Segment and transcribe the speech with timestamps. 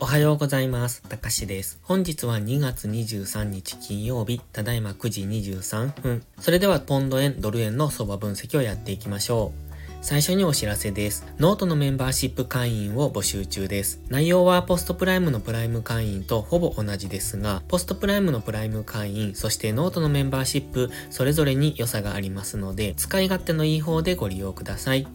[0.00, 1.02] おはようございます。
[1.02, 1.78] たかしです。
[1.82, 6.24] 本日は2月23日金曜日、ただいま9時23分。
[6.40, 9.74] それではポンド円、ドル円の相場分析をやっていきましょう。
[10.02, 11.24] 最初にお知らせです。
[11.38, 14.00] ノートのメンバーシップ会員を募集中です。
[14.08, 25.06] 内容は PostPrime のプライム会員とほぼ同じですが、 PostPrime のプライム会員、そしてノートのメンバーシップ、それぞれに良さがありますので、使い勝手のいい方でご利用ください。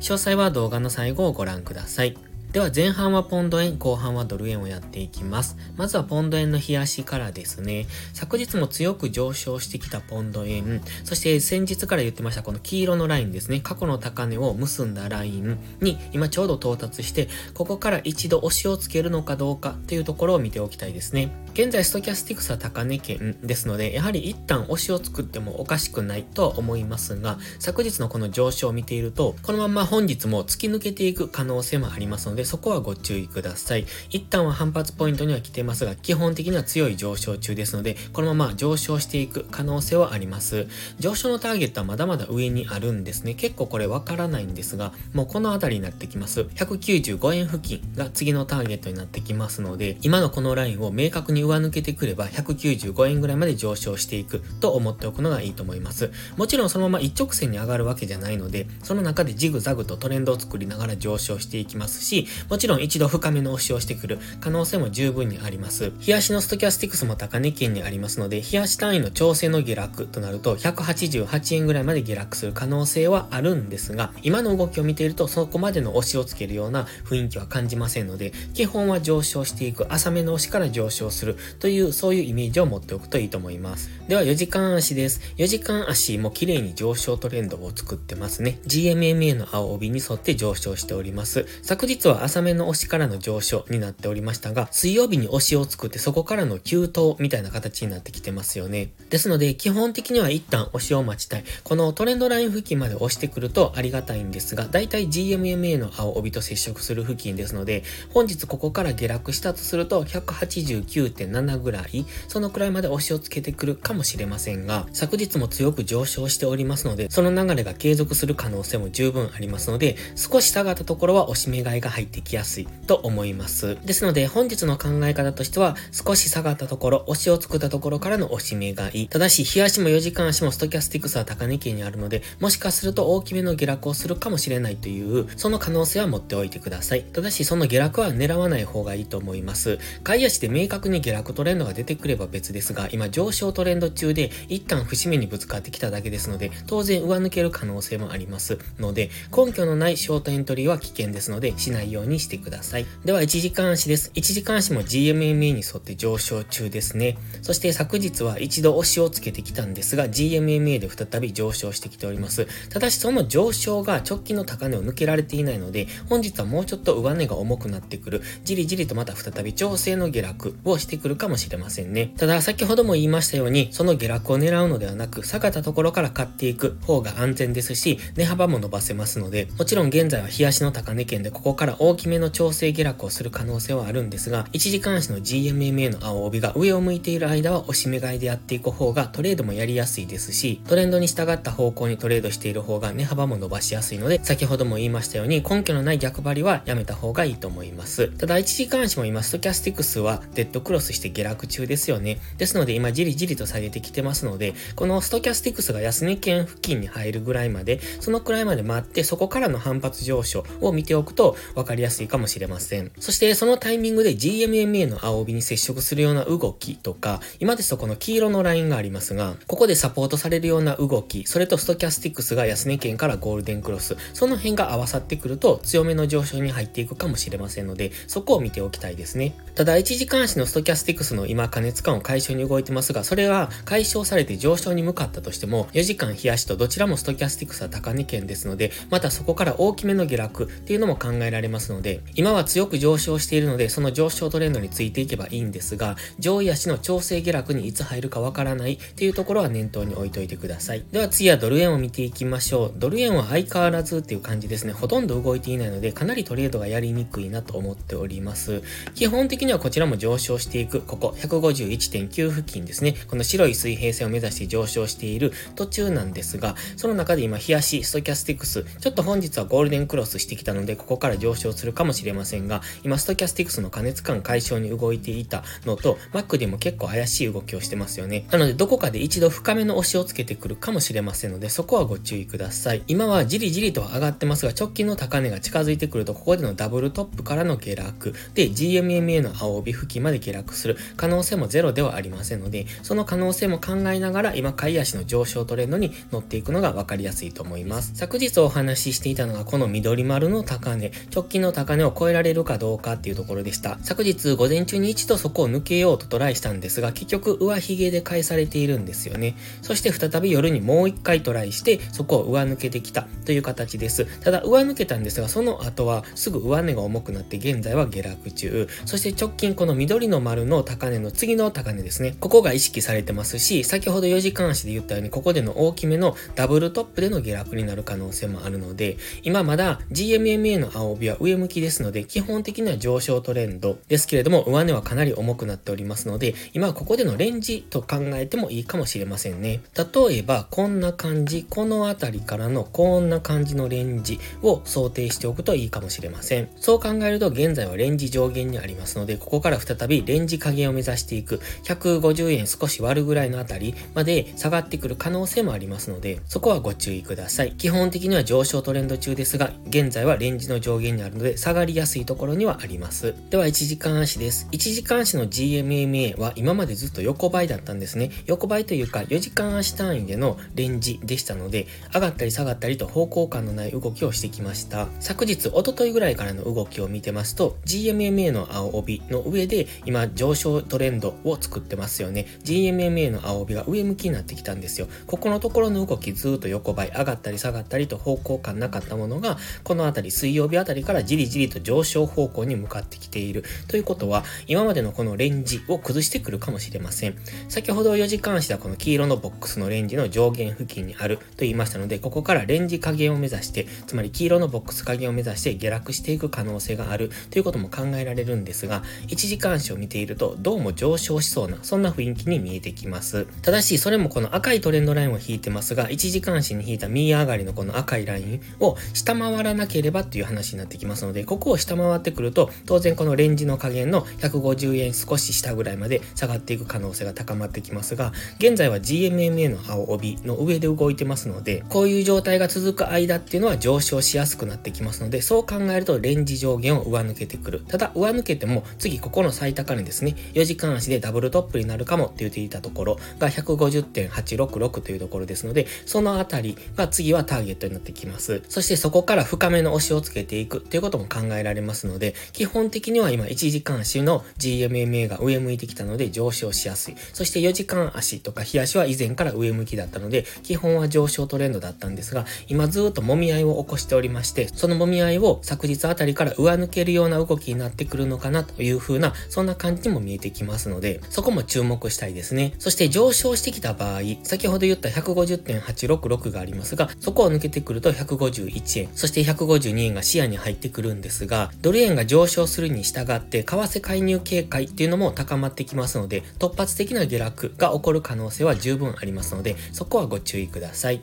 [0.00, 2.16] 詳細は動画の最後をご覧ください。
[2.52, 5.58] では前半はポンド円、後半はドル円をやっていきます。
[5.76, 7.86] まずはポンド円の冷やしからですね。
[8.14, 13.60] 昨日も強く上昇してきたポンド円、そして先日から言ってましたこの黄色のラインですね。
[13.60, 21.30] 過去の高値を結んだラインに今ちょうど到達して、ここから一度押しをつけるのかどうかというところを見ておきたいですね。
[21.52, 33.86] 現在ストキャスティクスは高値圏ですので、やはり一旦押しを作ってもおかしくないとは思いますが、昨日のこの上昇を見ていると、このまま本日も突き抜けていく可能性もありますので、で、そこはご注意ください。
[34.10, 40.68] 一旦は反発ポイントには来てますが、基本的には強い上昇中ですので、このまま上昇していく可能性はあります。
[41.00, 43.34] 上昇のターゲットはまだまだ上にあるんですね。
[43.34, 46.42] 結構これわからないんですが、もうこの辺りになってきます。
[46.42, 56.12] 195円付近が次のターゲットになってきますので、今のこのラインを明確に上抜けてくれば、195円ぐらいまで上昇していくと思っておくのがいいと思います。
[56.36, 65.92] もちろんそのまま一直線に上がるわけじゃないので、その中でジグザグとトレンドを作りながら上昇していきますし、もちろん一度深めの押しをしてくる可能性も十分にあります。
[66.06, 83.90] 冷やしのストキャスティクスも高値圏にありますので、冷やし単位の調整の下落となると188円ぐらいまで下落する可能性はあるんですが、今の動きを見ているとそこまでの押しをつけるような雰囲気は感じませんので、基本は上昇していく浅めの押しから上昇するというそういうイメージを持っておくといいと思います。
[84.08, 85.20] では4時間足です。
[85.36, 88.58] 4時間足も綺麗に上昇トレンドを作ってますね。
[88.66, 91.46] GMMA の青帯に沿って上昇しております。
[91.62, 98.90] 昨日は浅めの押しからの上昇になっておりましたが、水曜日に押しを作ってそこからの急騰みたいな形になってきてますよね。
[99.10, 101.44] ですので、基本的には一旦押しを待ちたい。
[101.64, 123.76] このトレンドライン付近まで押してくるとありがたいんですが、だいたい GMMA の青帯と接触する付近ですので、本日ここから下落したとすると189.7ぐらい、そのくらいまで押しをつけてくるかもしれませんが、昨日も強く上昇しておりますので、その流れが継続する可能性も十分ありますので、少し下がったところは押し目買いが入ってきやすいと思います。
[123.84, 129.08] ですので、本日の考え方としては、少し下がったところ、押しを作ったところからの押し目買い。
[129.08, 137.02] ただし、日足も4時間足もストキャスティクスは高値圏にあるので、もしかすると大きめの下落をするかもしれないという、その可能性は持っておいてください。
[137.04, 139.78] ただし、その下落は狙わない方がいいと思います。
[140.02, 152.86] 買い足で明確に下落トレンドが出てくれば別ですが、今上昇トレンド中で、一旦節目にぶつかってきただけですので、当然上抜ける可能性もありますので、根拠のないショートエントリーは危険ですので、しないようようにしてください。
[153.04, 154.10] では、1時間足です。
[154.14, 157.18] 1時間足も GMMA に沿って上昇中ですね。
[157.42, 162.46] そして昨日は一度押しをつけてきたんですが、GMMA で再び上昇してきております。
[162.70, 172.12] ただしその上昇が直近の高値を抜けられていないので、本日はもうちょっと上値が重くなってくる、じりじりとまた再び調整の下落をしてくるかもしれませんね。
[172.16, 198.08] ただ先ほども言いましたように、その下落を狙うのではなく、下がったところから買っていく方が安全ですし、値幅も伸ばせますので、もちろん現在は日足の高値圏でここから大大きめの調整下落をする可能性はあるんですが、1時間足の GMMA の青帯が上を向いている間は押し目買いでやっていく方がトレードもやりやすいですし、トレンドに従った方向にトレードしている方が値幅も伸ばしやすいので、先ほども言いましたように根拠のない逆張りはやめた方がいいと思います。
[198.08, 202.20] ただ1時間足も今ストキャスティクスはデッドクロスして下落中ですよね。
[202.36, 212.90] ですので今じりじりと下げてきてますので、このストキャスティクスが安値圏付近に入るぐらいまで、そのくらいまで待って、そこからの反発上昇を見ておくと分かりやすいかもしれません。
[212.98, 229.34] そしてそのタイミングで GMMA の青帯に接触するような動きとか、今ですとこの黄色のラインがありますが、ここでサポートされるような動き、それとストキャスティックスが安値圏からゴールデンクロス、その辺が合わさってくると強めの上昇に入っていくかもしれませんので、そこを見ておきたいですね。
[229.54, 250.84] ただ1時間足のストキャスティックスの今加熱感を解消に動いてますが、それが解消されて上昇に向かったとしても、4時間冷やしとどちらもストキャスティックスは高値圏ですので、またそこから大きめの下落っていうのも考えられますので、今は強く上昇しているので、その上昇トレンドについていけばいいんですが、上位足の調整下落にいつ入るかわからないっていうところは念頭に置いといてください。
[250.90, 252.72] では次はドル円を見ていきましょう。
[252.76, 254.72] ドル円は相変わらずっていう感じですね。
[254.72, 258.62] ほとんど動いていないので、かなりトレードがやりにくいなと思っております。
[258.94, 262.94] 基本的にはこちらも上昇していく、ここ151.9付近ですね。
[263.08, 278.26] この白い水平線を目指して上昇している途中なんですが、その中で今、日足、ストキャスティクス、ちょっと本日はゴールデンクロスしてきたので、ここから上昇昇するかもしれませんが、今ストキャスティクスの加熱感解消に動いていたのと、Mac でも結構怪しい動きをしてますよね。
[278.30, 282.82] なので、どこかで一度深めの押しをつけてくるかもしれませんので、そこはご注意ください。
[282.88, 297.92] 今はじりじりと上がってますが、直近の高値が近づいてくると、ここでのダブルトップからの下落、で、GMMA の青帯付近まで下落する可能性もゼロではありませんので、その可能性も考えながら、今、買い足の上昇トレンドに乗っていくのが分かりやすいと思います。
[297.94, 303.78] 昨日お話ししていたのが、この緑丸の高値、直近の高値を超えられるかどうかっていうところでした。
[303.82, 309.36] 昨日午前中に一度そこを抜けようとトライしたんですが、結局上髭で返されているんですよね。
[309.62, 314.06] そして再び夜にもう一回トライして、そこを上抜けてきたという形です。
[314.20, 318.68] ただ上抜けたんですが、その後はすぐ上値が重くなって現在は下落中。
[318.84, 322.16] そして直近この緑の丸の高値の次の高値ですね。
[322.20, 339.60] ここが意識されてますし、先ほど4時間足で言ったように、ここでの大きめのダブルトップでの下落になる可能性もあるので、今まだ GMMA の青帯は上上向きですので、基本的には上昇トレンドですけれども、上値はかなり重くなっておりますので、今はここでのレンジと考えてもいいかもしれませんね。
[339.76, 346.48] 例えば、こんな感じ、この辺りからのこんな感じのレンジを想定しておくといいかもしれません。
[346.60, 357.52] そう考えると、現在はレンジ上限にありますので、ここから再びレンジ加減を目指していく、150円少し割るぐらいのあたりまで下がってくる可能性もありますので、そこはご注意ください。
[357.52, 363.14] 基本的には上昇トレンド中ですが、現在はレンジの上限にあるので、下がりやすいところにはあります。
[363.30, 364.48] では、1時間足です。
[364.52, 368.10] 1時間足の GMMA は今までずっと横ばいだったんですね。
[368.26, 374.88] 横ばいというか、4時間足単位でのレンジでしたので、上がったり下がったりと方向感のない動きをしてきました。
[375.00, 382.26] 昨日、おとといぐらいからの動きを見てますと、GMMA の青帯の上で今上昇トレンドを作ってますよね。
[382.44, 384.88] GMMA の青帯が上向きになってきたんですよ。
[385.06, 393.42] ここのところの動きずっと横ばい、上がったり下がったりと方向感なかったものが、この辺り水曜日あたりからじりじりと上昇方向に向かってきている。
[393.66, 397.16] ということは、今までのこのレンジを崩してくるかもしれません。
[397.48, 413.26] 先ほど4時間足はこの黄色のボックスのレンジの上限付近にあると言いましたので、ここからレンジ加減を目指して、つまり黄色のボックス加減を目指して下落していく可能性があるということも考えられるんですが、1時間足を見ているとどうも上昇しそうな、そんな雰囲気に見えてきます。
[413.40, 437.60] ただし、それもこの赤いトレンドラインを引いてますが、1時間足に引いた右上がりのこの赤いラインを下回らなければっていう話になってきますので、ここを下回ってくると、当然このレンジの加減の150円少し下ぐらいまで下がっていく可能性が高まってきますが、現在は GMMA の青帯の上で動いてますので、こういう状態が続く間っていうのは上昇しやすくなってきますので、そう考えるとレンジ上限を上抜けてくる。
[437.68, 448.42] ただ、上抜けても次ここの最高値ですね、4時間足でダブルトップになるかもって言っていたところが150.866というところですので、そのあたりが次はターゲットになってきます。
[448.48, 456.96] そしてそこから深めの押しをつけていくっていうことことも考えられますので、基本的には今1時間足の GMMA が上向いてきたので上昇しやすい。
[457.12, 472.54] そして4時間足とか日足は以前から上向きだったので、基本は上昇トレンドだったんですが、今ずっと揉み合いを起こしておりまして、その揉み合いを昨日あたりから上抜けるような動きになってくるのかなという風な、そんな感じにも見えてきますので、そこも注目したいですね。
[472.58, 491.02] そして上昇してきた場合、先ほど言った150.866がありますが、そこを抜けてくると151円、そして152円が視野に入ってくるくるんですが、ドル円が上昇するに従って、為替介入警戒っていうのも高まってきますので、突発的な下落が起こる可能性は十分ありますので、そこはご注意ください。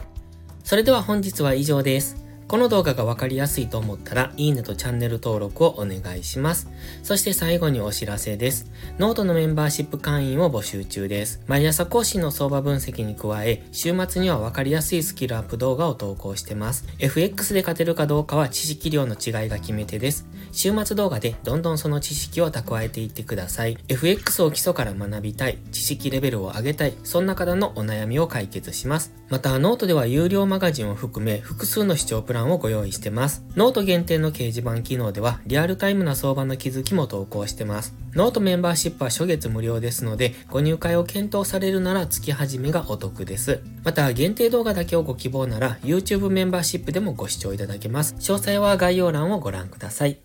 [0.64, 2.25] それでは本日は以上です。
[2.56, 6.70] この動画がわかりやすいと思ったら、いいねとチャンネル登録をお願いします。
[7.04, 8.72] そして最後にお知らせです。
[8.98, 11.42] ノートのメンバーシップ会員を募集中です。
[11.48, 16.86] 毎朝更新の相場分析に加え、週末にはわかりやすいスキルアップ動画を投稿してます。
[17.00, 20.26] FX で勝てるかどうかは知識量の違いが決め手です。
[20.56, 23.78] 週末動画でどんどんその知識を蓄えていってください。
[23.90, 29.14] FX を基礎から学びたい、知識レベルを上げたい、そんな方のお悩みを解決します。
[29.28, 33.44] また、ノートでは有料マガジンを含め、複数の視聴プランをご用意してます。
[33.58, 37.94] ノート限定の掲示板機能では、リアルタイムな相場の気づきも投稿してます。
[38.14, 43.60] ノートメンバーシップは初月無料ですので、ご入会を検討されるなら月始めがお得です。
[43.84, 48.16] また、限定動画だけをご希望なら、YouTube メンバーシップでもご視聴いただけます。
[48.20, 50.25] 詳細は概要欄をご覧ください。